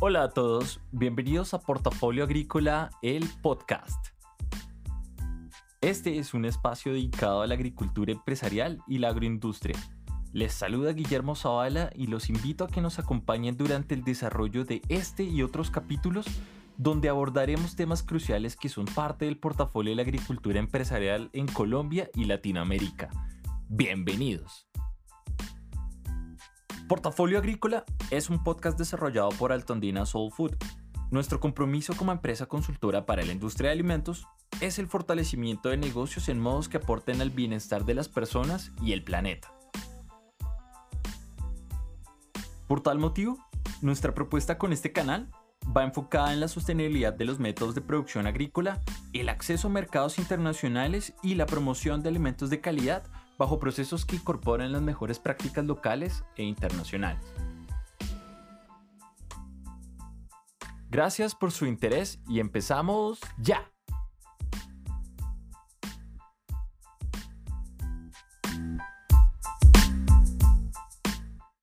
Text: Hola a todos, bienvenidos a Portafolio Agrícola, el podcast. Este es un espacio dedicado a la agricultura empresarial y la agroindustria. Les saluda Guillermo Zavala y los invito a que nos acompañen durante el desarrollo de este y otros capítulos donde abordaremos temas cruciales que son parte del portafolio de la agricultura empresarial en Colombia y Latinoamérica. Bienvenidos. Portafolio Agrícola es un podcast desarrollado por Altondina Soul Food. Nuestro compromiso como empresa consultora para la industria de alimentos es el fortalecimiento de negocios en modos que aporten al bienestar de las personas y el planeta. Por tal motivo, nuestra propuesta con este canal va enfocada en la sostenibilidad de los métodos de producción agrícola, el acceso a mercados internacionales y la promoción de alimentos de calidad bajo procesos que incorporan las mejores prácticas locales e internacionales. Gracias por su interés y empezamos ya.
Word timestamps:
Hola 0.00 0.22
a 0.22 0.28
todos, 0.28 0.80
bienvenidos 0.92 1.54
a 1.54 1.60
Portafolio 1.60 2.22
Agrícola, 2.22 2.90
el 3.02 3.28
podcast. 3.42 4.06
Este 5.80 6.18
es 6.18 6.34
un 6.34 6.44
espacio 6.44 6.92
dedicado 6.92 7.42
a 7.42 7.48
la 7.48 7.54
agricultura 7.54 8.12
empresarial 8.12 8.80
y 8.86 8.98
la 8.98 9.08
agroindustria. 9.08 9.76
Les 10.32 10.52
saluda 10.52 10.92
Guillermo 10.92 11.34
Zavala 11.34 11.90
y 11.96 12.06
los 12.06 12.30
invito 12.30 12.62
a 12.62 12.68
que 12.68 12.80
nos 12.80 13.00
acompañen 13.00 13.56
durante 13.56 13.96
el 13.96 14.04
desarrollo 14.04 14.64
de 14.64 14.82
este 14.88 15.24
y 15.24 15.42
otros 15.42 15.72
capítulos 15.72 16.26
donde 16.76 17.08
abordaremos 17.08 17.74
temas 17.74 18.04
cruciales 18.04 18.54
que 18.54 18.68
son 18.68 18.84
parte 18.84 19.24
del 19.24 19.38
portafolio 19.38 19.90
de 19.90 19.96
la 19.96 20.02
agricultura 20.02 20.60
empresarial 20.60 21.28
en 21.32 21.48
Colombia 21.48 22.08
y 22.14 22.26
Latinoamérica. 22.26 23.10
Bienvenidos. 23.68 24.68
Portafolio 26.88 27.36
Agrícola 27.36 27.84
es 28.10 28.30
un 28.30 28.42
podcast 28.42 28.78
desarrollado 28.78 29.28
por 29.28 29.52
Altondina 29.52 30.06
Soul 30.06 30.32
Food. 30.32 30.56
Nuestro 31.10 31.38
compromiso 31.38 31.94
como 31.94 32.12
empresa 32.12 32.46
consultora 32.46 33.04
para 33.04 33.22
la 33.26 33.32
industria 33.32 33.68
de 33.68 33.74
alimentos 33.74 34.26
es 34.62 34.78
el 34.78 34.86
fortalecimiento 34.86 35.68
de 35.68 35.76
negocios 35.76 36.30
en 36.30 36.40
modos 36.40 36.70
que 36.70 36.78
aporten 36.78 37.20
al 37.20 37.28
bienestar 37.28 37.84
de 37.84 37.92
las 37.92 38.08
personas 38.08 38.72
y 38.80 38.92
el 38.92 39.04
planeta. 39.04 39.52
Por 42.66 42.80
tal 42.80 42.98
motivo, 42.98 43.38
nuestra 43.82 44.14
propuesta 44.14 44.56
con 44.56 44.72
este 44.72 44.90
canal 44.90 45.30
va 45.76 45.84
enfocada 45.84 46.32
en 46.32 46.40
la 46.40 46.48
sostenibilidad 46.48 47.12
de 47.12 47.26
los 47.26 47.38
métodos 47.38 47.74
de 47.74 47.82
producción 47.82 48.26
agrícola, 48.26 48.80
el 49.12 49.28
acceso 49.28 49.68
a 49.68 49.70
mercados 49.70 50.18
internacionales 50.18 51.12
y 51.22 51.34
la 51.34 51.44
promoción 51.44 52.02
de 52.02 52.08
alimentos 52.08 52.48
de 52.48 52.62
calidad 52.62 53.04
bajo 53.38 53.58
procesos 53.58 54.04
que 54.04 54.16
incorporan 54.16 54.72
las 54.72 54.82
mejores 54.82 55.18
prácticas 55.18 55.64
locales 55.64 56.24
e 56.36 56.42
internacionales. 56.42 57.24
Gracias 60.90 61.34
por 61.34 61.52
su 61.52 61.66
interés 61.66 62.20
y 62.28 62.40
empezamos 62.40 63.20
ya. 63.38 63.70